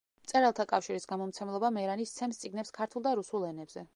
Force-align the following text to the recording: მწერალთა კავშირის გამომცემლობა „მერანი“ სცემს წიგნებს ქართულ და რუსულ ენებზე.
მწერალთა 0.27 0.63
კავშირის 0.71 1.05
გამომცემლობა 1.11 1.71
„მერანი“ 1.77 2.09
სცემს 2.13 2.43
წიგნებს 2.45 2.75
ქართულ 2.81 3.09
და 3.09 3.17
რუსულ 3.23 3.49
ენებზე. 3.53 3.89